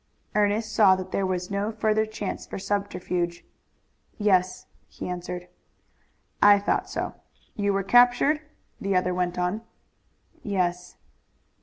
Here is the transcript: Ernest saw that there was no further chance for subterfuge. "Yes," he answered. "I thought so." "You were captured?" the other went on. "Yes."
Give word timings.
Ernest 0.33 0.73
saw 0.73 0.95
that 0.95 1.11
there 1.11 1.27
was 1.27 1.51
no 1.51 1.71
further 1.71 2.07
chance 2.07 2.47
for 2.47 2.57
subterfuge. 2.57 3.45
"Yes," 4.17 4.65
he 4.87 5.07
answered. 5.07 5.47
"I 6.41 6.57
thought 6.57 6.89
so." 6.89 7.13
"You 7.53 7.71
were 7.71 7.83
captured?" 7.83 8.41
the 8.79 8.95
other 8.95 9.13
went 9.13 9.37
on. 9.37 9.61
"Yes." 10.41 10.97